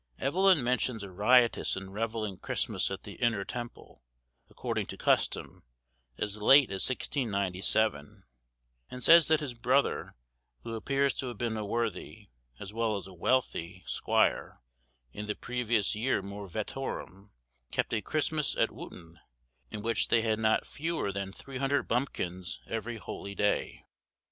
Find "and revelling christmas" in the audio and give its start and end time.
1.75-2.89